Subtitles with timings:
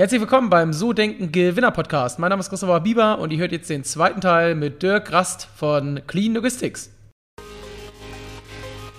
[0.00, 2.18] Herzlich willkommen beim So Denken Gewinner Podcast.
[2.18, 5.46] Mein Name ist Christopher Bieber und ihr hört jetzt den zweiten Teil mit Dirk Rast
[5.54, 6.90] von Clean Logistics.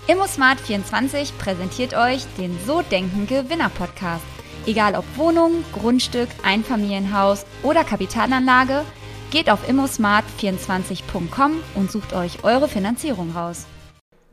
[0.08, 4.24] ImmoSmart24 präsentiert euch den So Denken Gewinner Podcast.
[4.68, 8.83] Egal ob Wohnung, Grundstück, Einfamilienhaus oder Kapitalanlage,
[9.31, 13.65] geht auf immosmart24.com und sucht euch eure Finanzierung raus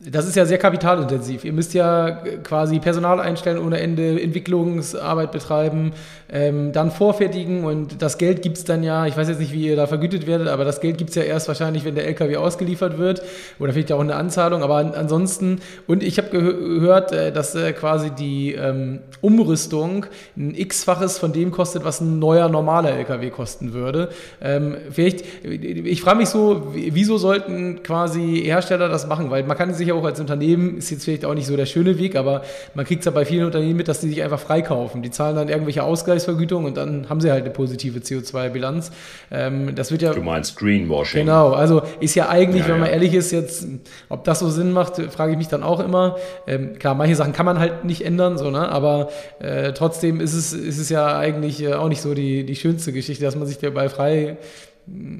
[0.01, 1.43] das ist ja sehr kapitalintensiv.
[1.43, 2.11] Ihr müsst ja
[2.43, 5.91] quasi Personal einstellen ohne Ende, Entwicklungsarbeit betreiben,
[6.31, 9.67] ähm, dann vorfertigen und das Geld gibt es dann ja, ich weiß jetzt nicht, wie
[9.67, 12.37] ihr da vergütet werdet, aber das Geld gibt es ja erst wahrscheinlich, wenn der LKW
[12.37, 13.21] ausgeliefert wird
[13.59, 18.11] oder vielleicht auch eine Anzahlung, aber ansonsten, und ich habe gehört, äh, dass äh, quasi
[18.11, 20.05] die ähm, Umrüstung
[20.37, 24.09] ein x-faches von dem kostet, was ein neuer normaler LKW kosten würde.
[24.41, 29.73] Ähm, vielleicht, ich frage mich so, wieso sollten quasi Hersteller das machen, weil man kann
[29.73, 32.43] sich ja auch als Unternehmen, ist jetzt vielleicht auch nicht so der schöne Weg, aber
[32.73, 35.01] man kriegt es ja bei vielen Unternehmen mit, dass die sich einfach freikaufen.
[35.01, 38.91] Die zahlen dann irgendwelche Ausgleichsvergütungen und dann haben sie halt eine positive CO2-Bilanz.
[39.31, 40.13] Ähm, das wird ja.
[40.13, 41.21] Du meinst Greenwashing.
[41.21, 42.93] Genau, also ist ja eigentlich, ja, wenn man ja.
[42.93, 43.67] ehrlich ist, jetzt,
[44.07, 46.17] ob das so Sinn macht, frage ich mich dann auch immer.
[46.47, 48.69] Ähm, klar, manche Sachen kann man halt nicht ändern, so, ne?
[48.69, 52.55] aber äh, trotzdem ist es, ist es ja eigentlich äh, auch nicht so die, die
[52.55, 54.37] schönste Geschichte, dass man sich dabei frei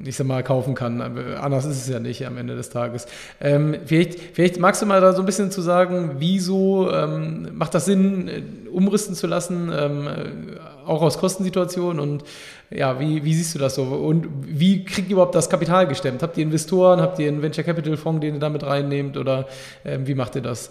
[0.04, 1.00] ich sag mal, kaufen kann.
[1.00, 3.06] Anders ist es ja nicht am Ende des Tages.
[3.40, 7.74] Ähm, vielleicht, vielleicht magst du mal da so ein bisschen zu sagen, wieso ähm, macht
[7.74, 12.24] das Sinn, äh, umrüsten zu lassen, ähm, äh, auch aus Kostensituationen und
[12.70, 13.82] ja, wie, wie siehst du das so?
[13.82, 16.22] Und wie kriegt ihr überhaupt das Kapital gestemmt?
[16.22, 19.46] Habt ihr Investoren, habt ihr einen Venture Capital Fonds, den ihr damit reinnehmt oder
[19.84, 20.70] ähm, wie macht ihr das?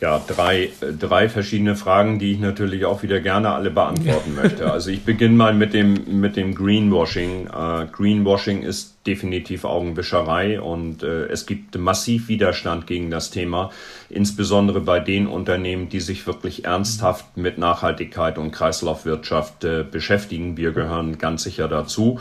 [0.00, 4.72] Ja, drei, drei verschiedene Fragen, die ich natürlich auch wieder gerne alle beantworten möchte.
[4.72, 7.48] Also ich beginne mal mit dem, mit dem Greenwashing.
[7.48, 13.70] Äh, Greenwashing ist definitiv Augenwischerei und äh, es gibt massiv Widerstand gegen das Thema,
[14.08, 20.56] insbesondere bei den Unternehmen, die sich wirklich ernsthaft mit Nachhaltigkeit und Kreislaufwirtschaft äh, beschäftigen.
[20.56, 22.20] Wir gehören ganz sicher dazu.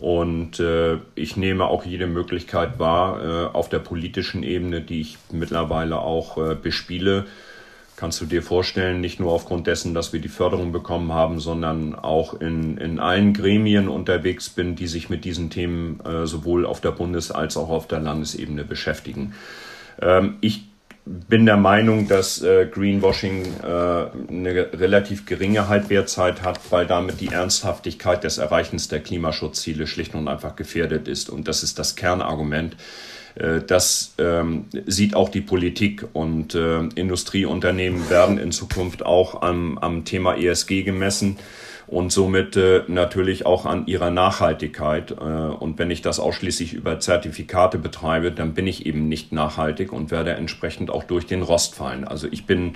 [0.00, 5.18] Und äh, ich nehme auch jede Möglichkeit wahr, äh, auf der politischen Ebene, die ich
[5.30, 7.26] mittlerweile auch äh, bespiele.
[7.96, 11.94] Kannst du dir vorstellen, nicht nur aufgrund dessen, dass wir die Förderung bekommen haben, sondern
[11.94, 16.80] auch in, in allen Gremien unterwegs bin, die sich mit diesen Themen äh, sowohl auf
[16.80, 19.34] der Bundes- als auch auf der Landesebene beschäftigen.
[20.00, 20.69] Ähm, ich
[21.06, 27.28] bin der Meinung, dass äh, Greenwashing äh, eine relativ geringe Halbwertzeit hat, weil damit die
[27.28, 31.30] Ernsthaftigkeit des Erreichens der Klimaschutzziele schlicht und einfach gefährdet ist.
[31.30, 32.76] Und das ist das Kernargument.
[33.34, 39.78] Äh, das ähm, sieht auch die Politik und äh, Industrieunternehmen werden in Zukunft auch am,
[39.78, 41.38] am Thema ESG gemessen
[41.90, 45.10] und somit äh, natürlich auch an ihrer Nachhaltigkeit.
[45.10, 49.92] Äh, und wenn ich das ausschließlich über Zertifikate betreibe, dann bin ich eben nicht nachhaltig
[49.92, 52.04] und werde entsprechend auch durch den Rost fallen.
[52.04, 52.74] Also ich bin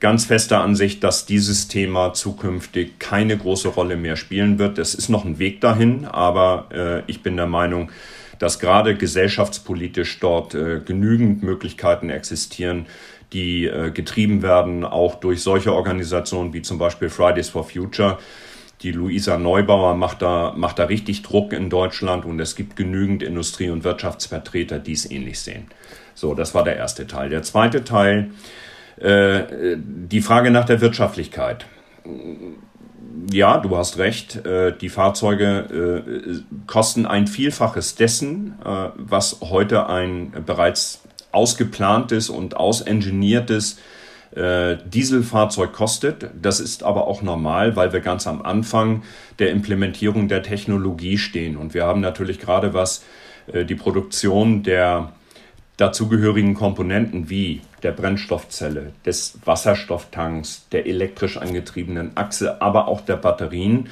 [0.00, 4.78] ganz fester Ansicht, dass dieses Thema zukünftig keine große Rolle mehr spielen wird.
[4.78, 7.90] Es ist noch ein Weg dahin, aber äh, ich bin der Meinung,
[8.38, 12.86] dass gerade gesellschaftspolitisch dort äh, genügend Möglichkeiten existieren,
[13.34, 18.18] die äh, getrieben werden, auch durch solche Organisationen wie zum Beispiel Fridays for Future.
[18.82, 23.22] Die Luisa Neubauer macht da, macht da richtig Druck in Deutschland und es gibt genügend
[23.22, 25.68] Industrie- und Wirtschaftsvertreter, die es ähnlich sehen.
[26.14, 27.30] So, das war der erste Teil.
[27.30, 28.30] Der zweite Teil,
[28.98, 31.66] äh, die Frage nach der Wirtschaftlichkeit.
[33.32, 34.44] Ja, du hast recht.
[34.44, 42.56] Äh, die Fahrzeuge äh, kosten ein Vielfaches dessen, äh, was heute ein bereits ausgeplantes und
[42.56, 43.80] ausengineertes äh,
[44.36, 46.30] Dieselfahrzeug kostet.
[46.40, 49.02] Das ist aber auch normal, weil wir ganz am Anfang
[49.38, 51.56] der Implementierung der Technologie stehen.
[51.56, 53.04] Und wir haben natürlich gerade was
[53.52, 55.12] äh, die Produktion der
[55.78, 63.86] dazugehörigen Komponenten wie der Brennstoffzelle, des Wasserstofftanks, der elektrisch angetriebenen Achse, aber auch der Batterien
[63.86, 63.90] äh,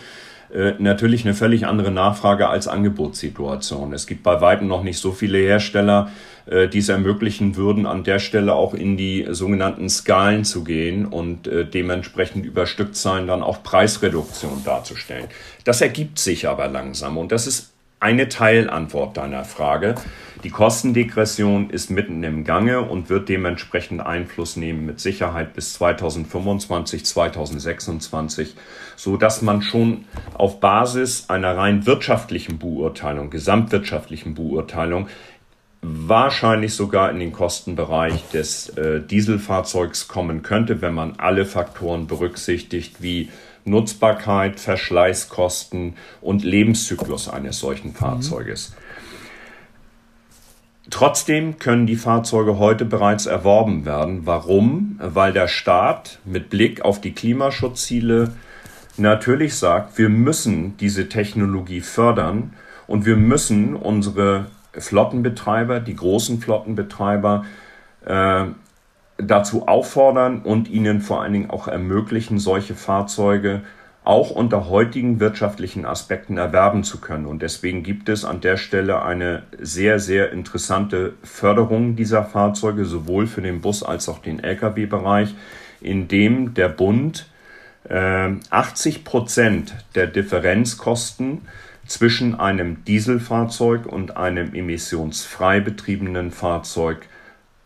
[0.79, 3.93] natürlich eine völlig andere Nachfrage als Angebotssituation.
[3.93, 6.11] Es gibt bei weitem noch nicht so viele Hersteller,
[6.47, 11.07] äh, die es ermöglichen würden, an der Stelle auch in die sogenannten Skalen zu gehen
[11.07, 15.27] und äh, dementsprechend über Stückzahlen dann auch Preisreduktion darzustellen.
[15.65, 19.95] Das ergibt sich aber langsam und das ist eine Teilantwort deiner Frage.
[20.43, 27.07] Die Kostendegression ist mitten im Gange und wird dementsprechend Einfluss nehmen mit Sicherheit bis 2025,
[27.07, 28.55] 2026,
[28.95, 30.05] so dass man schon
[30.35, 35.09] auf Basis einer rein wirtschaftlichen Beurteilung, gesamtwirtschaftlichen Beurteilung
[35.85, 43.03] wahrscheinlich sogar in den Kostenbereich des äh, Dieselfahrzeugs kommen könnte, wenn man alle Faktoren berücksichtigt,
[43.03, 43.29] wie
[43.65, 47.95] Nutzbarkeit, Verschleißkosten und Lebenszyklus eines solchen mhm.
[47.95, 48.71] Fahrzeuges.
[48.71, 48.85] Mhm.
[50.91, 54.27] Trotzdem können die Fahrzeuge heute bereits erworben werden.
[54.27, 54.99] Warum?
[55.01, 58.33] Weil der Staat mit Blick auf die Klimaschutzziele
[58.99, 62.53] natürlich sagt, wir müssen diese Technologie fördern
[62.87, 67.45] und wir müssen unsere Flottenbetreiber, die großen Flottenbetreiber,
[68.05, 68.45] äh,
[69.17, 73.63] dazu auffordern und ihnen vor allen Dingen auch ermöglichen, solche Fahrzeuge
[74.05, 77.25] auch unter heutigen wirtschaftlichen Aspekten erwerben zu können.
[77.25, 83.27] Und deswegen gibt es an der Stelle eine sehr, sehr interessante Förderung dieser Fahrzeuge, sowohl
[83.27, 85.35] für den Bus als auch den Lkw-Bereich,
[85.81, 87.27] in dem der Bund
[87.89, 91.43] äh, 80 Prozent der Differenzkosten
[91.87, 97.07] zwischen einem Dieselfahrzeug und einem emissionsfrei betriebenen Fahrzeug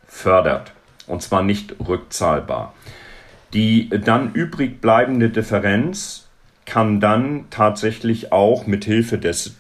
[0.07, 0.73] fördert.
[1.09, 2.75] Und zwar nicht rückzahlbar.
[3.55, 6.29] Die dann übrig bleibende Differenz
[6.67, 9.57] kann dann tatsächlich auch mit Hilfe des,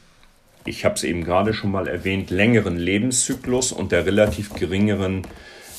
[0.66, 5.22] ich habe es eben gerade schon mal erwähnt, längeren Lebenszyklus und der relativ geringeren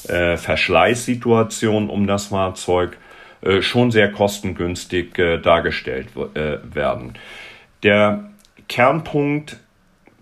[0.07, 2.98] äh, Verschleißsituation um das Fahrzeug
[3.42, 7.13] äh, schon sehr kostengünstig äh, dargestellt äh, werden.
[7.83, 8.31] Der
[8.68, 9.57] Kernpunkt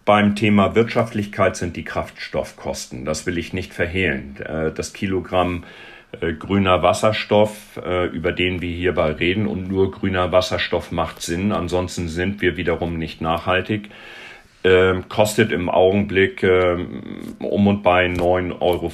[0.08, 3.04] beim Thema Wirtschaftlichkeit sind die Kraftstoffkosten.
[3.04, 4.38] Das will ich nicht verhehlen.
[4.40, 5.66] Äh, das Kilogramm
[6.22, 9.48] äh, grüner Wasserstoff, äh, über den wir hierbei reden.
[9.48, 11.52] Und nur grüner Wasserstoff macht Sinn.
[11.52, 13.90] Ansonsten sind wir wiederum nicht nachhaltig.
[14.68, 18.92] Ähm, kostet im Augenblick ähm, um und bei 9,50 Euro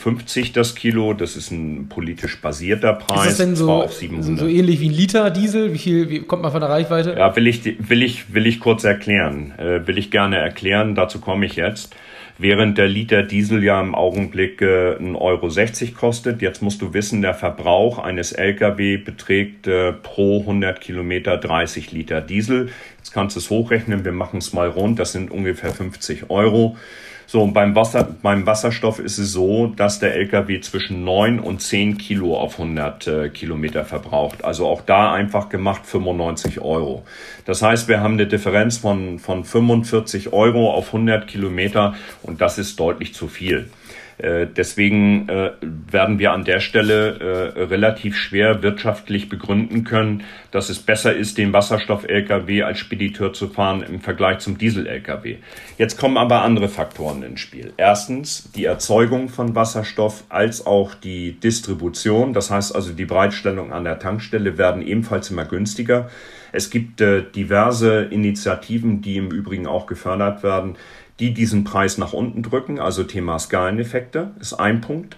[0.54, 1.14] das Kilo.
[1.14, 3.22] Das ist ein politisch basierter Preis.
[3.22, 5.74] Ist das denn so, so ähnlich wie ein Liter Diesel?
[5.74, 7.16] Wie viel wie kommt man von der Reichweite?
[7.18, 9.54] Ja, will ich, will ich, will ich kurz erklären.
[9.58, 10.94] Äh, will ich gerne erklären.
[10.94, 11.96] Dazu komme ich jetzt
[12.38, 16.42] während der Liter Diesel ja im Augenblick äh, 1,60 Euro kostet.
[16.42, 22.22] Jetzt musst du wissen, der Verbrauch eines Lkw beträgt äh, pro 100 Kilometer 30 Liter
[22.22, 22.70] Diesel.
[22.98, 26.78] Jetzt kannst du es hochrechnen, wir machen es mal rund, das sind ungefähr 50 Euro.
[27.26, 31.62] So, und beim, Wasser, beim Wasserstoff ist es so, dass der LKW zwischen 9 und
[31.62, 34.44] 10 Kilo auf 100 äh, Kilometer verbraucht.
[34.44, 37.04] Also auch da einfach gemacht 95 Euro.
[37.46, 42.58] Das heißt, wir haben eine Differenz von, von 45 Euro auf 100 Kilometer und das
[42.58, 43.70] ist deutlich zu viel.
[44.18, 50.70] Äh, deswegen äh, werden wir an der Stelle äh, relativ schwer wirtschaftlich begründen können, dass
[50.70, 55.38] es besser ist, den Wasserstoff-Lkw als Spediteur zu fahren im Vergleich zum Diesel-Lkw.
[55.78, 57.74] Jetzt kommen aber andere Faktoren ins Spiel.
[57.78, 63.84] Erstens die Erzeugung von Wasserstoff als auch die Distribution, das heißt also die Bereitstellung an
[63.84, 66.10] der Tankstelle werden ebenfalls immer günstiger.
[66.56, 70.76] Es gibt diverse Initiativen, die im Übrigen auch gefördert werden,
[71.20, 72.80] die diesen Preis nach unten drücken.
[72.80, 75.18] Also Thema Skaleneffekte ist ein Punkt.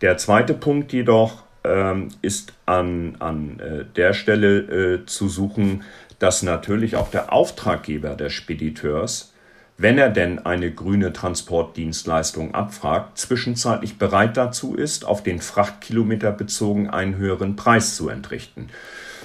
[0.00, 5.82] Der zweite Punkt jedoch ähm, ist an, an äh, der Stelle äh, zu suchen,
[6.18, 9.32] dass natürlich auch der Auftraggeber des Spediteurs,
[9.76, 16.88] wenn er denn eine grüne Transportdienstleistung abfragt, zwischenzeitlich bereit dazu ist, auf den Frachtkilometer bezogen
[16.90, 18.68] einen höheren Preis zu entrichten.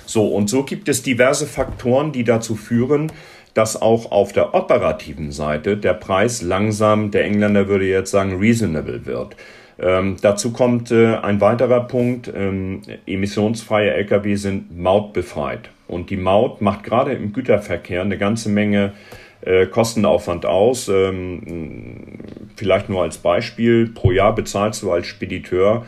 [0.06, 3.12] So, und so gibt es diverse Faktoren, die dazu führen,
[3.54, 9.06] dass auch auf der operativen Seite der Preis langsam, der Engländer würde jetzt sagen, reasonable
[9.06, 9.36] wird.
[9.82, 12.32] Ähm, dazu kommt äh, ein weiterer Punkt.
[12.36, 15.70] Ähm, emissionsfreie Lkw sind mautbefreit.
[15.88, 18.94] Und die Maut macht gerade im Güterverkehr eine ganze Menge
[19.42, 20.90] äh, Kostenaufwand aus.
[20.90, 22.20] Ähm,
[22.56, 23.88] vielleicht nur als Beispiel.
[23.88, 25.86] Pro Jahr bezahlst du als Spediteur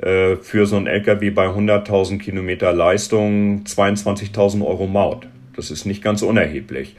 [0.00, 5.26] äh, für so ein Lkw bei 100.000 Kilometer Leistung 22.000 Euro Maut.
[5.56, 6.96] Das ist nicht ganz unerheblich.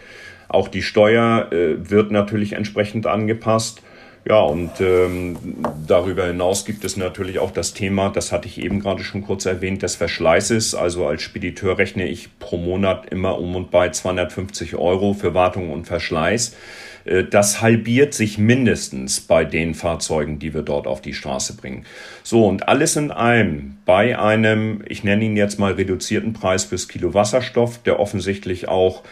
[0.49, 3.81] Auch die Steuer äh, wird natürlich entsprechend angepasst.
[4.27, 5.37] Ja, und ähm,
[5.87, 9.45] darüber hinaus gibt es natürlich auch das Thema, das hatte ich eben gerade schon kurz
[9.45, 10.75] erwähnt, des Verschleißes.
[10.75, 15.71] Also als Spediteur rechne ich pro Monat immer um und bei 250 Euro für Wartung
[15.71, 16.57] und Verschleiß.
[17.07, 21.85] Äh, das halbiert sich mindestens bei den Fahrzeugen, die wir dort auf die Straße bringen.
[22.23, 26.87] So, und alles in allem bei einem, ich nenne ihn jetzt mal reduzierten Preis fürs
[26.87, 29.03] Kilo Wasserstoff, der offensichtlich auch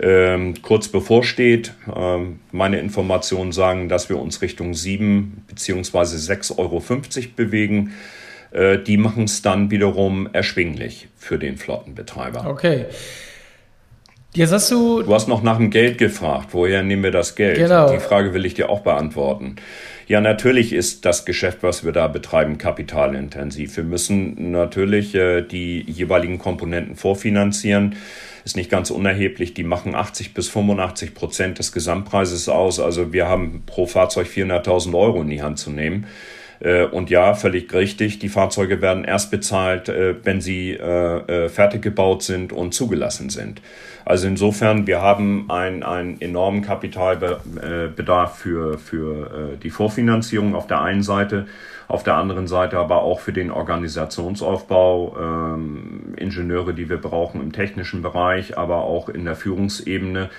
[0.00, 1.74] ähm, kurz bevorsteht.
[1.94, 5.98] Ähm, meine Informationen sagen, dass wir uns Richtung 7 bzw.
[5.98, 6.82] 6,50 Euro
[7.34, 7.94] bewegen.
[8.50, 12.48] Äh, die machen es dann wiederum erschwinglich für den Flottenbetreiber.
[12.48, 12.86] Okay.
[14.38, 15.02] Jetzt hast du.
[15.02, 16.50] Du hast noch nach dem Geld gefragt.
[16.52, 17.56] Woher nehmen wir das Geld?
[17.56, 17.90] Genau.
[17.90, 19.56] Die Frage will ich dir auch beantworten.
[20.06, 23.76] Ja, natürlich ist das Geschäft, was wir da betreiben, kapitalintensiv.
[23.76, 27.96] Wir müssen natürlich äh, die jeweiligen Komponenten vorfinanzieren
[28.44, 29.54] ist nicht ganz unerheblich.
[29.54, 32.78] Die machen 80 bis 85 Prozent des Gesamtpreises aus.
[32.78, 36.06] Also wir haben pro Fahrzeug 400.000 Euro in die Hand zu nehmen.
[36.60, 41.82] Äh, und ja, völlig richtig, die Fahrzeuge werden erst bezahlt, äh, wenn sie äh, fertig
[41.82, 43.60] gebaut sind und zugelassen sind.
[44.04, 51.02] Also insofern, wir haben einen, einen enormen Kapitalbedarf für, für die Vorfinanzierung auf der einen
[51.02, 51.46] Seite,
[51.88, 57.52] auf der anderen Seite aber auch für den Organisationsaufbau, ähm, Ingenieure, die wir brauchen im
[57.52, 60.30] technischen Bereich, aber auch in der Führungsebene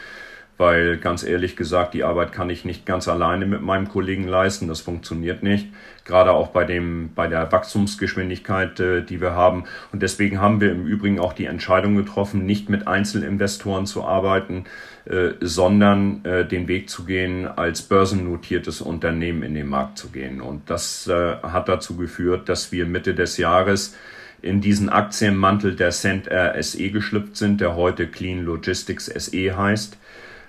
[0.59, 4.67] weil ganz ehrlich gesagt, die Arbeit kann ich nicht ganz alleine mit meinem Kollegen leisten.
[4.67, 5.69] Das funktioniert nicht.
[6.03, 9.63] Gerade auch bei dem, bei der Wachstumsgeschwindigkeit, äh, die wir haben.
[9.93, 14.65] Und deswegen haben wir im Übrigen auch die Entscheidung getroffen, nicht mit Einzelinvestoren zu arbeiten,
[15.05, 20.41] äh, sondern äh, den Weg zu gehen, als börsennotiertes Unternehmen in den Markt zu gehen.
[20.41, 23.95] Und das hat dazu geführt, dass wir Mitte des Jahres
[24.41, 29.97] in diesen Aktienmantel der Cent SE geschlüpft sind, der heute Clean Logistics SE heißt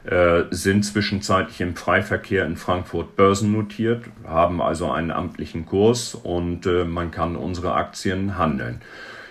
[0.04, 6.85] äh, sind zwischenzeitlich im Freiverkehr in Frankfurt börsennotiert, haben also einen amtlichen Kurs und äh,
[6.85, 8.80] man kann unsere Aktien handeln.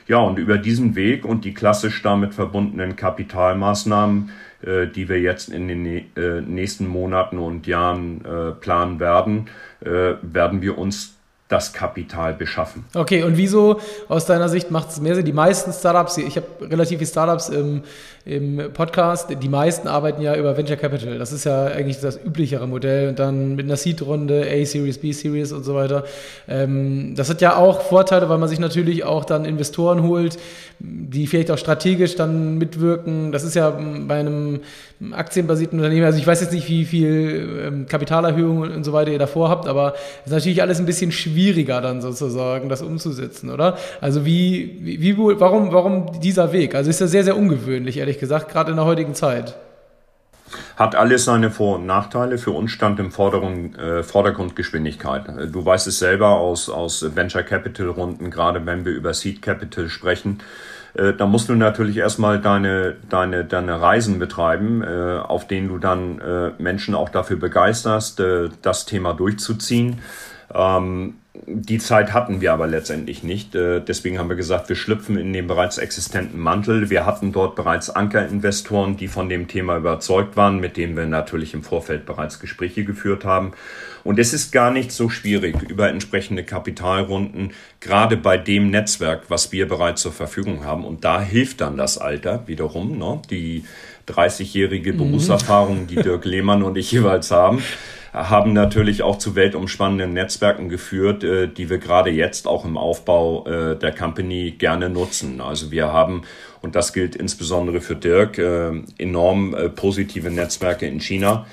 [0.08, 4.30] Ja, und über diesen Weg und die klassisch damit verbundenen Kapitalmaßnahmen,
[4.62, 8.22] äh, die wir jetzt in den nächsten Monaten und Jahren
[8.62, 9.48] planen werden,
[9.82, 11.19] werden wir uns
[11.50, 12.86] das Kapital beschaffen.
[12.94, 15.26] Okay, und wieso aus deiner Sicht macht es mehr Sinn?
[15.26, 17.82] Die meisten Startups, ich habe relativ viele Startups im,
[18.24, 21.18] im Podcast, die meisten arbeiten ja über Venture Capital.
[21.18, 25.64] Das ist ja eigentlich das üblichere Modell und dann mit einer Seed-Runde, A-Series, B-Series und
[25.64, 26.04] so weiter.
[26.48, 30.38] Ähm, das hat ja auch Vorteile, weil man sich natürlich auch dann Investoren holt,
[30.78, 33.32] die vielleicht auch strategisch dann mitwirken.
[33.32, 34.60] Das ist ja bei einem
[35.12, 39.20] aktienbasierten Unternehmen, also ich weiß jetzt nicht, wie viel ähm, Kapitalerhöhung und so weiter ihr
[39.20, 43.78] davor habt, aber es ist natürlich alles ein bisschen schwieriger dann sozusagen, das umzusetzen, oder?
[44.02, 46.76] Also wie, wie, warum, warum dieser Weg?
[46.76, 49.56] Also ist ja sehr, sehr ungewöhnlich, ehrlich gesagt, gerade in der heutigen Zeit.
[50.76, 52.38] Hat alles seine Vor- und Nachteile.
[52.38, 55.26] Für uns stand im Vordergrund, äh, Vordergrund Geschwindigkeit.
[55.52, 59.90] Du weißt es selber aus, aus Venture Capital Runden, gerade wenn wir über Seed Capital
[59.90, 60.40] sprechen
[60.96, 65.78] äh, da musst du natürlich erstmal deine, deine, deine Reisen betreiben, äh, auf denen du
[65.78, 68.20] dann äh, Menschen auch dafür begeisterst,
[68.64, 70.00] das Thema durchzuziehen.
[70.54, 71.16] Ähm,
[71.46, 73.56] die Zeit hatten wir aber letztendlich nicht.
[73.56, 76.90] Äh, deswegen haben wir gesagt, wir schlüpfen in den bereits existenten Mantel.
[76.90, 81.54] Wir hatten dort bereits Ankerinvestoren, die von dem Thema überzeugt waren, mit denen wir natürlich
[81.54, 83.54] im Vorfeld bereits Gespräche geführt haben.
[84.04, 89.52] Und es ist gar nicht so schwierig, über entsprechende Kapitalrunden, gerade bei dem Netzwerk, was
[89.52, 90.84] wir bereits zur Verfügung haben.
[90.84, 93.22] Und da hilft dann das Alter wiederum, ne?
[93.30, 93.66] die
[94.08, 94.98] 30-jährige mhm.
[94.98, 97.62] Berufserfahrung, die Dirk Lehmann und ich jeweils haben
[98.14, 103.46] haben natürlich auch zu weltumspannenden Netzwerken geführt, äh, die wir gerade jetzt auch im Aufbau
[103.46, 105.42] äh, der Company gerne nutzen.
[105.42, 106.24] Also wir haben,
[106.62, 111.46] und das gilt insbesondere für Dirk, äh, enorm äh, positive Netzwerke in China.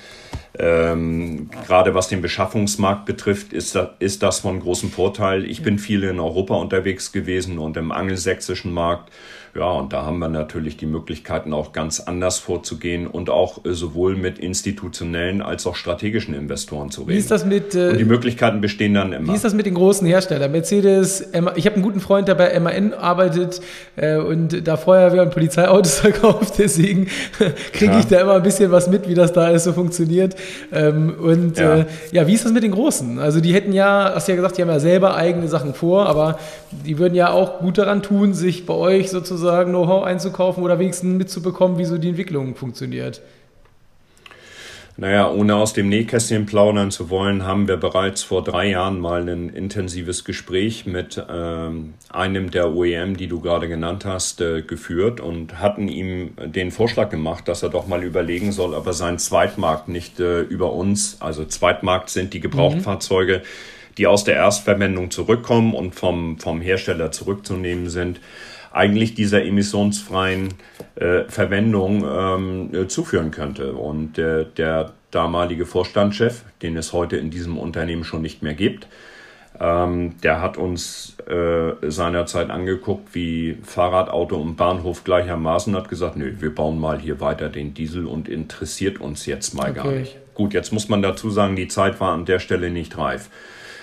[0.59, 5.45] Ähm, gerade was den Beschaffungsmarkt betrifft, ist das, ist das von großem Vorteil.
[5.45, 9.11] Ich bin viel in Europa unterwegs gewesen und im angelsächsischen Markt
[9.57, 13.73] ja, und da haben wir natürlich die Möglichkeiten, auch ganz anders vorzugehen und auch äh,
[13.73, 17.13] sowohl mit institutionellen als auch strategischen Investoren zu reden.
[17.13, 17.73] Wie ist das mit.
[17.73, 19.33] Äh, und die Möglichkeiten bestehen dann immer.
[19.33, 20.51] Wie ist das mit den großen Herstellern?
[20.51, 23.59] Mercedes, ich habe einen guten Freund, der bei MAN arbeitet
[23.95, 27.07] äh, und da Feuerwehr- und Polizeiautos verkauft, deswegen
[27.73, 30.35] kriege ich da immer ein bisschen was mit, wie das da alles so funktioniert.
[30.71, 31.77] Ähm, und ja.
[31.77, 33.17] Äh, ja, wie ist das mit den Großen?
[33.17, 36.07] Also, die hätten ja, hast du ja gesagt, die haben ja selber eigene Sachen vor,
[36.07, 36.37] aber
[36.85, 40.77] die würden ja auch gut daran tun, sich bei euch sozusagen sozusagen Know-how einzukaufen oder
[40.77, 43.21] wenigstens mitzubekommen, wie so die Entwicklung funktioniert?
[44.99, 49.29] Naja, ohne aus dem Nähkästchen plaudern zu wollen, haben wir bereits vor drei Jahren mal
[49.29, 55.19] ein intensives Gespräch mit ähm, einem der OEM, die du gerade genannt hast, äh, geführt
[55.21, 59.19] und hatten ihm den Vorschlag gemacht, dass er doch mal überlegen soll, ob er seinen
[59.19, 63.95] Zweitmarkt nicht äh, über uns, also Zweitmarkt sind die Gebrauchtfahrzeuge, mhm.
[63.99, 68.19] die aus der Erstverwendung zurückkommen und vom, vom Hersteller zurückzunehmen sind,
[68.77, 70.53] eigentlich dieser emissionsfreien
[70.95, 73.73] äh, Verwendung ähm, äh, zuführen könnte.
[73.73, 78.87] Und äh, der damalige Vorstandschef, den es heute in diesem Unternehmen schon nicht mehr gibt,
[79.59, 86.15] ähm, der hat uns äh, seinerzeit angeguckt wie Fahrrad, Auto und Bahnhof gleichermaßen, hat gesagt,
[86.15, 89.73] nö, wir bauen mal hier weiter den Diesel und interessiert uns jetzt mal okay.
[89.73, 90.17] gar nicht.
[90.35, 93.29] Gut, jetzt muss man dazu sagen, die Zeit war an der Stelle nicht reif.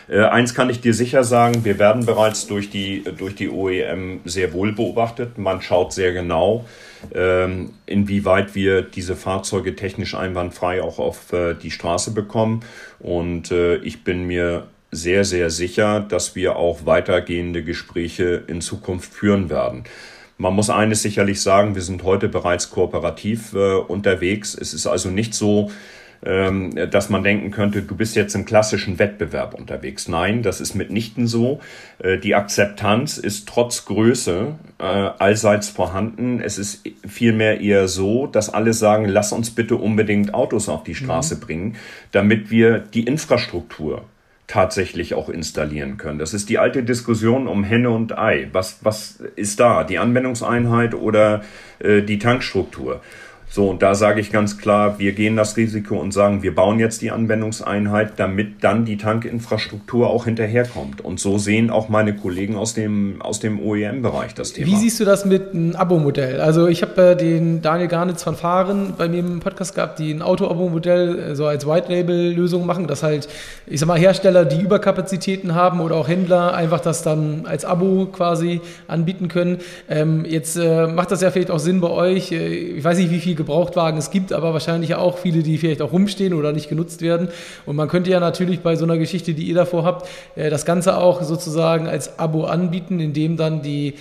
[0.09, 4.21] Äh, eins kann ich dir sicher sagen, wir werden bereits durch die, durch die OEM
[4.25, 5.39] sehr wohl beobachtet.
[5.39, 6.67] Man schaut sehr genau,
[7.15, 12.61] ähm, inwieweit wir diese Fahrzeuge technisch einwandfrei auch auf äh, die Straße bekommen.
[12.99, 19.13] Und äh, ich bin mir sehr, sehr sicher, dass wir auch weitergehende Gespräche in Zukunft
[19.13, 19.85] führen werden.
[20.37, 24.55] Man muss eines sicherlich sagen, wir sind heute bereits kooperativ äh, unterwegs.
[24.55, 25.71] Es ist also nicht so,
[26.25, 30.09] dass man denken könnte, du bist jetzt im klassischen Wettbewerb unterwegs.
[30.09, 31.61] Nein, das ist mitnichten so.
[31.99, 36.41] Äh, die Akzeptanz ist trotz Größe äh, allseits vorhanden.
[36.41, 40.95] Es ist vielmehr eher so, dass alle sagen, lass uns bitte unbedingt Autos auf die
[40.95, 41.41] Straße mhm.
[41.41, 41.77] bringen,
[42.13, 44.05] damit wir die Infrastruktur
[44.47, 46.19] tatsächlich auch installieren können.
[46.19, 48.49] Das ist die alte Diskussion um Henne und Ei.
[48.53, 49.85] Was, was ist da?
[49.85, 51.43] Die Anwendungseinheit oder
[51.79, 53.01] äh, die Tankstruktur?
[53.55, 56.81] So, und da sage ich ganz klar, wir gehen das Risiko und sagen, wir bauen
[56.81, 61.01] jetzt die Anwendungseinheit, damit dann die Tankinfrastruktur auch hinterherkommt.
[61.01, 64.67] Und so sehen auch meine Kollegen aus dem, aus dem OEM-Bereich das Thema.
[64.67, 66.41] Wie siehst du das mit einem Abo-Modell?
[66.41, 70.11] Also ich habe äh, den Daniel Garnitz von Fahren bei mir im Podcast gehabt, die
[70.11, 73.29] ein Auto-Abo-Modell äh, so als White-Label-Lösung machen, dass halt,
[73.69, 78.07] ich sag mal, Hersteller, die Überkapazitäten haben oder auch Händler einfach das dann als Abo
[78.07, 79.59] quasi anbieten können.
[79.89, 82.33] Ähm, jetzt äh, macht das ja vielleicht auch Sinn bei euch.
[82.33, 85.83] Äh, ich weiß nicht, wie viel Gebrauchtwagen es gibt, aber wahrscheinlich auch viele, die vielleicht
[85.83, 87.29] auch rumstehen oder nicht genutzt werden.
[87.67, 90.65] Und man könnte ja natürlich bei so einer Geschichte, die ihr davor habt, äh, das
[90.65, 93.95] Ganze auch sozusagen als Abo anbieten, indem dann die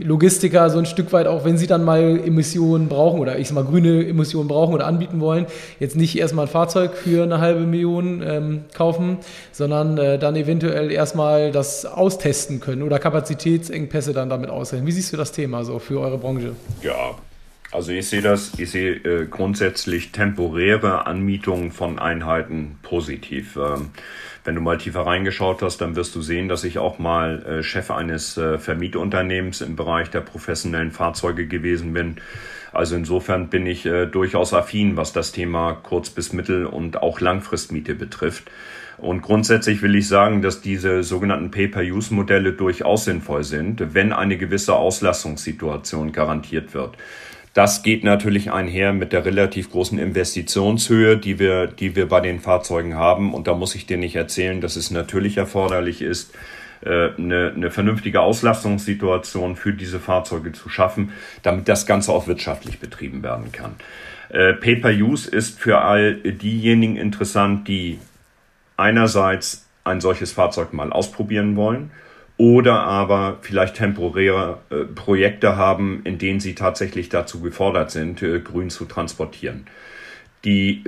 [0.00, 3.54] Logistiker so ein Stück weit auch, wenn sie dann mal Emissionen brauchen oder ich sag
[3.54, 5.46] mal grüne Emissionen brauchen oder anbieten wollen,
[5.78, 9.18] jetzt nicht erstmal ein Fahrzeug für eine halbe Million ähm, kaufen,
[9.52, 14.86] sondern äh, dann eventuell erstmal das austesten können oder Kapazitätsengpässe dann damit aussehen.
[14.86, 16.52] Wie siehst du das Thema so für eure Branche?
[16.82, 17.14] Ja,
[17.72, 23.56] also ich sehe das, ich sehe äh, grundsätzlich temporäre Anmietungen von Einheiten positiv.
[23.56, 23.90] Ähm,
[24.44, 27.62] wenn du mal tiefer reingeschaut hast, dann wirst du sehen, dass ich auch mal äh,
[27.62, 32.16] Chef eines äh, Vermietunternehmens im Bereich der professionellen Fahrzeuge gewesen bin.
[32.72, 37.20] Also insofern bin ich äh, durchaus affin, was das Thema Kurz- bis Mittel- und auch
[37.20, 38.50] Langfristmiete betrifft.
[38.96, 44.74] Und grundsätzlich will ich sagen, dass diese sogenannten Pay-per-Use-Modelle durchaus sinnvoll sind, wenn eine gewisse
[44.74, 46.96] Auslastungssituation garantiert wird.
[47.52, 52.38] Das geht natürlich einher mit der relativ großen Investitionshöhe, die wir, die wir bei den
[52.38, 53.34] Fahrzeugen haben.
[53.34, 56.32] Und da muss ich dir nicht erzählen, dass es natürlich erforderlich ist,
[56.82, 62.78] äh, eine, eine vernünftige Auslastungssituation für diese Fahrzeuge zu schaffen, damit das Ganze auch wirtschaftlich
[62.78, 63.74] betrieben werden kann.
[64.28, 67.98] Äh, Pay-per-Use ist für all diejenigen interessant, die
[68.76, 71.90] einerseits ein solches Fahrzeug mal ausprobieren wollen
[72.40, 78.40] oder aber vielleicht temporäre äh, Projekte haben, in denen sie tatsächlich dazu gefordert sind, äh,
[78.40, 79.66] grün zu transportieren.
[80.46, 80.82] Die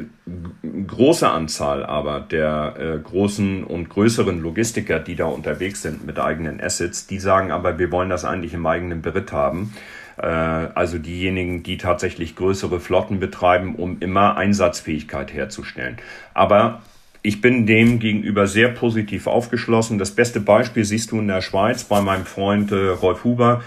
[0.87, 6.59] große Anzahl aber der äh, großen und größeren Logistiker, die da unterwegs sind mit eigenen
[6.59, 9.74] Assets, die sagen aber, wir wollen das eigentlich im eigenen Beritt haben.
[10.16, 15.98] Äh, also diejenigen, die tatsächlich größere Flotten betreiben, um immer Einsatzfähigkeit herzustellen.
[16.33, 16.81] Aber
[17.22, 19.98] ich bin dem gegenüber sehr positiv aufgeschlossen.
[19.98, 23.62] Das beste Beispiel siehst du in der Schweiz bei meinem Freund äh, Rolf Huber,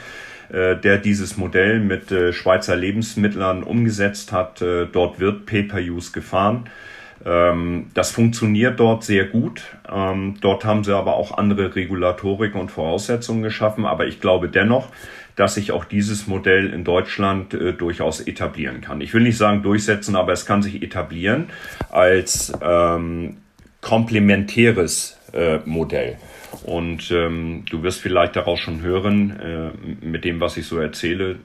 [0.49, 4.61] äh, der dieses Modell mit äh, Schweizer Lebensmittlern umgesetzt hat.
[4.61, 6.65] Äh, dort wird Pay-per-Use gefahren.
[7.25, 9.63] Ähm, das funktioniert dort sehr gut.
[9.89, 13.85] Ähm, dort haben sie aber auch andere Regulatorik und Voraussetzungen geschaffen.
[13.85, 14.89] Aber ich glaube dennoch,
[15.37, 18.99] dass sich auch dieses Modell in Deutschland äh, durchaus etablieren kann.
[18.99, 21.47] Ich will nicht sagen durchsetzen, aber es kann sich etablieren
[21.89, 23.37] als ähm,
[23.86, 26.17] komplementäres äh, Modell.
[26.63, 31.36] Und ähm, du wirst vielleicht daraus schon hören, äh, mit dem, was ich so erzähle,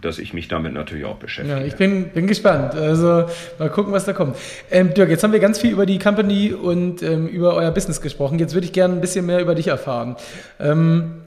[0.00, 1.58] dass ich mich damit natürlich auch beschäftige.
[1.58, 2.76] Ja, ich bin, bin gespannt.
[2.76, 3.24] Also
[3.58, 4.36] mal gucken, was da kommt.
[4.70, 8.00] Ähm, Dirk, jetzt haben wir ganz viel über die Company und ähm, über euer Business
[8.00, 8.38] gesprochen.
[8.38, 10.14] Jetzt würde ich gerne ein bisschen mehr über dich erfahren.
[10.60, 11.22] Ähm,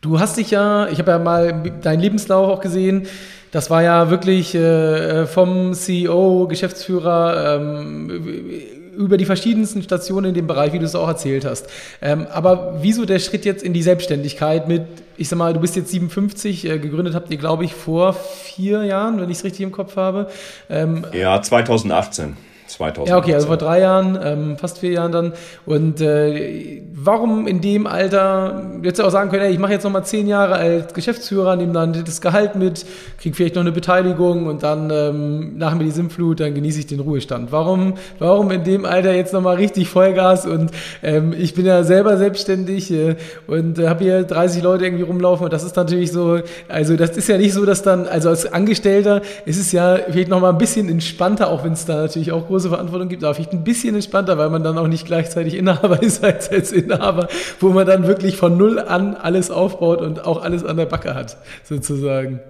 [0.00, 3.06] du hast dich ja, ich habe ja mal deinen Lebenslauf auch gesehen.
[3.52, 10.46] Das war ja wirklich äh, vom CEO, Geschäftsführer, ähm, über die verschiedensten Stationen in dem
[10.46, 11.66] Bereich, wie du es auch erzählt hast.
[12.02, 14.82] Ähm, aber wieso der Schritt jetzt in die Selbstständigkeit mit,
[15.16, 18.84] ich sag mal, du bist jetzt 57, äh, gegründet habt ihr, glaube ich, vor vier
[18.84, 20.28] Jahren, wenn ich es richtig im Kopf habe.
[20.68, 22.36] Ähm, ja, 2018.
[22.72, 23.12] 2018.
[23.12, 25.32] Ja, okay, also vor drei Jahren, ähm, fast vier Jahren dann.
[25.66, 29.90] Und äh, warum in dem Alter, jetzt auch sagen können, ey, ich mache jetzt noch
[29.90, 32.84] mal zehn Jahre als Geschäftsführer, nehme dann das Gehalt mit,
[33.18, 36.86] kriege vielleicht noch eine Beteiligung und dann ähm, nach mir die Sinnflut, dann genieße ich
[36.86, 37.52] den Ruhestand.
[37.52, 40.70] Warum, warum in dem Alter jetzt noch mal richtig Vollgas und
[41.02, 45.44] ähm, ich bin ja selber selbstständig äh, und äh, habe hier 30 Leute irgendwie rumlaufen
[45.44, 48.50] und das ist natürlich so, also das ist ja nicht so, dass dann, also als
[48.52, 52.32] Angestellter ist es ja vielleicht noch mal ein bisschen entspannter, auch wenn es da natürlich
[52.32, 55.06] auch große große Verantwortung gibt, aber vielleicht ein bisschen entspannter, weil man dann auch nicht
[55.06, 60.02] gleichzeitig Inhaber ist als, als Inhaber, wo man dann wirklich von null an alles aufbaut
[60.02, 62.40] und auch alles an der Backe hat, sozusagen.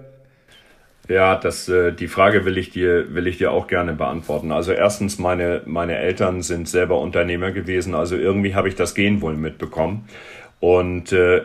[1.07, 4.51] Ja, das, äh, die Frage will ich dir, will ich dir auch gerne beantworten.
[4.51, 9.21] Also erstens, meine, meine Eltern sind selber Unternehmer gewesen, also irgendwie habe ich das Gen
[9.21, 10.07] wohl mitbekommen.
[10.59, 11.41] Und äh,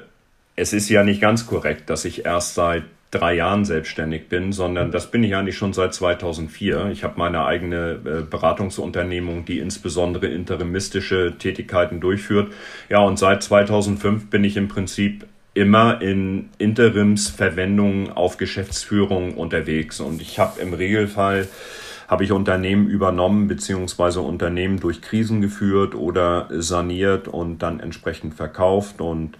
[0.57, 4.91] es ist ja nicht ganz korrekt, dass ich erst seit drei Jahren selbstständig bin, sondern
[4.91, 6.91] das bin ich eigentlich schon seit 2004.
[6.93, 12.53] Ich habe meine eigene äh, Beratungsunternehmung, die insbesondere interimistische Tätigkeiten durchführt.
[12.89, 20.21] Ja, und seit 2005 bin ich im Prinzip immer in Interimsverwendungen auf Geschäftsführung unterwegs und
[20.21, 21.49] ich habe im Regelfall
[22.09, 29.01] habe ich Unternehmen übernommen beziehungsweise Unternehmen durch Krisen geführt oder saniert und dann entsprechend verkauft
[29.01, 29.37] und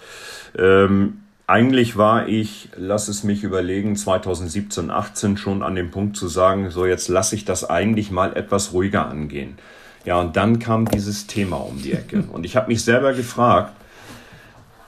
[0.59, 6.27] ähm, eigentlich war ich, lass es mich überlegen, 2017, 18 schon an dem Punkt zu
[6.27, 9.57] sagen, so jetzt lasse ich das eigentlich mal etwas ruhiger angehen.
[10.05, 12.25] Ja, und dann kam dieses Thema um die Ecke.
[12.33, 13.73] Und ich habe mich selber gefragt,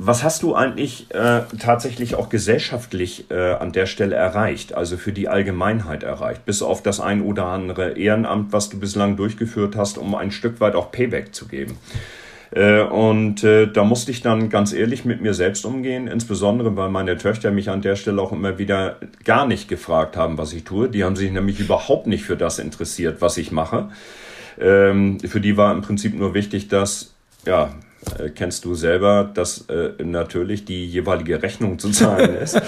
[0.00, 5.12] was hast du eigentlich äh, tatsächlich auch gesellschaftlich äh, an der Stelle erreicht, also für
[5.12, 9.98] die Allgemeinheit erreicht, bis auf das ein oder andere Ehrenamt, was du bislang durchgeführt hast,
[9.98, 11.78] um ein Stück weit auch Payback zu geben?
[12.50, 16.88] Äh, und äh, da musste ich dann ganz ehrlich mit mir selbst umgehen, insbesondere weil
[16.88, 20.64] meine Töchter mich an der Stelle auch immer wieder gar nicht gefragt haben, was ich
[20.64, 20.88] tue.
[20.88, 23.88] Die haben sich nämlich überhaupt nicht für das interessiert, was ich mache.
[24.60, 27.14] Ähm, für die war im Prinzip nur wichtig, dass,
[27.46, 27.70] ja,
[28.18, 29.66] äh, kennst du selber, dass
[30.02, 32.60] natürlich die jeweilige Rechnung zu zahlen ist.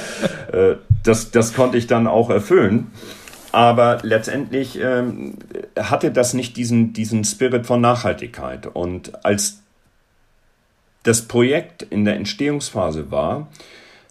[1.04, 2.88] das, das konnte ich dann auch erfüllen.
[3.52, 5.34] Aber letztendlich ähm,
[5.76, 8.66] hatte das nicht diesen, diesen Spirit von Nachhaltigkeit.
[8.66, 9.60] Und als
[11.02, 13.48] das Projekt in der Entstehungsphase war,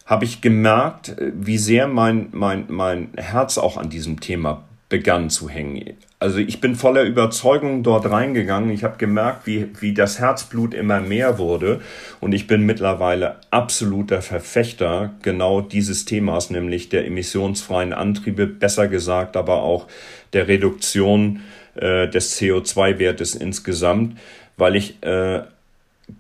[0.05, 5.47] habe ich gemerkt, wie sehr mein, mein, mein Herz auch an diesem Thema begann zu
[5.47, 5.97] hängen.
[6.17, 8.71] Also ich bin voller Überzeugung dort reingegangen.
[8.71, 11.79] Ich habe gemerkt, wie, wie das Herzblut immer mehr wurde.
[12.19, 19.37] Und ich bin mittlerweile absoluter Verfechter genau dieses Themas, nämlich der emissionsfreien Antriebe, besser gesagt,
[19.37, 19.87] aber auch
[20.33, 21.41] der Reduktion
[21.75, 24.17] äh, des CO2-Wertes insgesamt,
[24.57, 25.43] weil ich äh,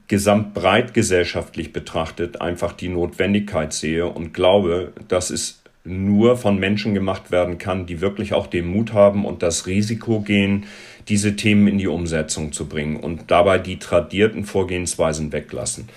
[0.07, 7.31] gesamtbreit gesellschaftlich betrachtet einfach die Notwendigkeit sehe und glaube, dass es nur von Menschen gemacht
[7.31, 10.65] werden kann, die wirklich auch den Mut haben und das Risiko gehen,
[11.07, 15.89] diese Themen in die Umsetzung zu bringen und dabei die tradierten Vorgehensweisen weglassen.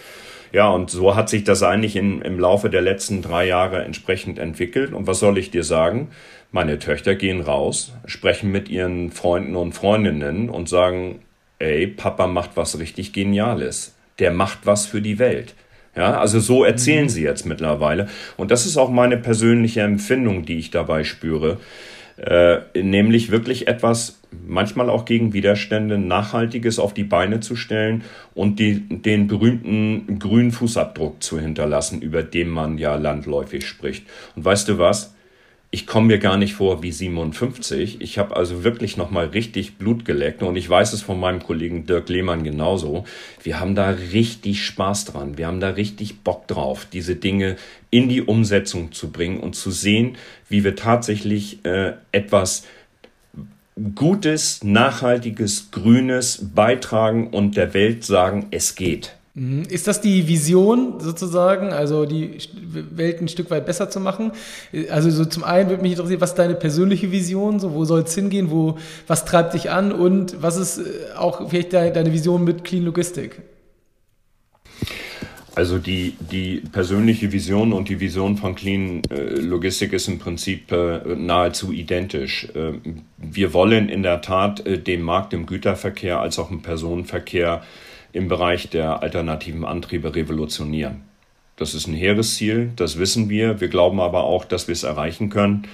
[0.52, 4.38] Ja, und so hat sich das eigentlich in, im Laufe der letzten drei Jahre entsprechend
[4.38, 4.92] entwickelt.
[4.92, 6.09] Und was soll ich dir sagen?
[6.50, 11.20] Meine Töchter gehen raus, sprechen mit ihren Freunden und Freundinnen und sagen,
[11.62, 13.94] ey, Papa macht was richtig Geniales.
[14.18, 15.55] Der macht was für die Welt.
[15.96, 17.11] Ja, also so erzählen mhm.
[17.11, 18.09] sie jetzt mittlerweile.
[18.37, 21.59] Und das ist auch meine persönliche Empfindung, die ich dabei spüre.
[22.16, 28.03] Äh, nämlich wirklich etwas, manchmal auch gegen Widerstände, Nachhaltiges auf die Beine zu stellen
[28.35, 34.07] und die, den berühmten grünen Fußabdruck zu hinterlassen, über den man ja landläufig spricht.
[34.37, 35.14] Und weißt du was?
[35.74, 38.02] Ich komme mir gar nicht vor wie 57.
[38.02, 41.87] Ich habe also wirklich nochmal richtig Blut geleckt und ich weiß es von meinem Kollegen
[41.87, 43.04] Dirk Lehmann genauso.
[43.42, 45.38] Wir haben da richtig Spaß dran.
[45.38, 47.56] Wir haben da richtig Bock drauf, diese Dinge
[47.88, 50.18] in die Umsetzung zu bringen und zu sehen,
[50.50, 52.66] wie wir tatsächlich äh, etwas
[53.94, 59.14] Gutes, Nachhaltiges, Grünes beitragen und der Welt sagen, es geht.
[59.35, 59.62] Mhm.
[59.68, 64.33] Ist das die Vision sozusagen, also die Welt ein Stück weit besser zu machen?
[64.90, 68.03] Also so zum einen würde mich interessieren, was ist deine persönliche Vision, so wo soll
[68.03, 72.45] es hingehen, wo, was treibt dich an und was ist äh, auch vielleicht deine Vision
[72.45, 73.40] mit Clean Logistik?
[75.55, 80.73] Also die, die persönliche Vision und die Vision von Clean äh, Logistik ist im Prinzip
[80.73, 82.49] äh, nahezu identisch.
[82.55, 82.73] Äh,
[83.18, 87.62] wir wollen in der Tat den Markt im Güterverkehr als auch im Personenverkehr
[88.12, 91.03] im Bereich der alternativen Antriebe revolutionieren.
[91.57, 93.61] Das ist ein hehres Ziel, das wissen wir.
[93.61, 95.68] Wir glauben aber auch, dass wir es erreichen können.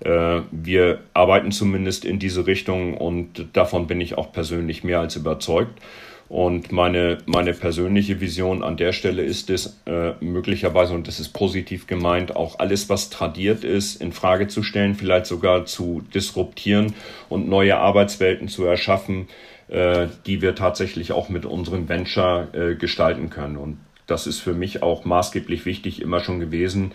[0.00, 5.16] Äh, wir arbeiten zumindest in diese Richtung und davon bin ich auch persönlich mehr als
[5.16, 5.80] überzeugt.
[6.28, 11.28] Und meine, meine persönliche Vision an der Stelle ist es, äh, möglicherweise, und das ist
[11.28, 16.94] positiv gemeint, auch alles, was tradiert ist, in Frage zu stellen, vielleicht sogar zu disruptieren
[17.28, 19.28] und neue Arbeitswelten zu erschaffen,
[19.68, 23.56] äh, die wir tatsächlich auch mit unserem Venture äh, gestalten können.
[23.56, 26.92] Und das ist für mich auch maßgeblich wichtig immer schon gewesen,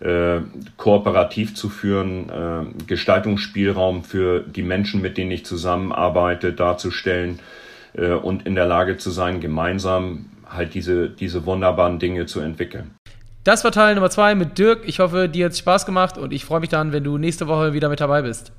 [0.00, 0.40] äh,
[0.76, 7.38] kooperativ zu führen, äh, Gestaltungsspielraum für die Menschen, mit denen ich zusammenarbeite, darzustellen
[7.94, 12.90] äh, und in der Lage zu sein, gemeinsam halt diese, diese wunderbaren Dinge zu entwickeln.
[13.44, 14.82] Das war Teil Nummer zwei mit Dirk.
[14.86, 17.48] Ich hoffe, dir hat es Spaß gemacht und ich freue mich dann, wenn du nächste
[17.48, 18.52] Woche wieder mit dabei bist.